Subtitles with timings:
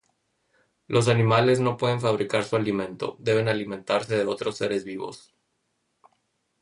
[0.87, 5.35] Los animales no pueden fabricar su alimento, deben alimentarse de otros seres vivos.